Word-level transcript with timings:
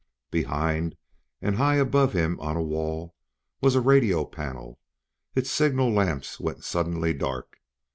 Behind, 0.31 0.97
and 1.43 1.57
high 1.57 1.75
above 1.75 2.13
him 2.13 2.39
on 2.39 2.57
a 2.57 2.61
wall, 2.63 3.13
was 3.61 3.75
a 3.75 3.81
radio 3.81 4.25
panel. 4.25 4.79
Its 5.35 5.51
signal 5.51 5.91
lamps 5.91 6.39
went 6.39 6.63
suddenly 6.63 7.13
dark. 7.13 7.59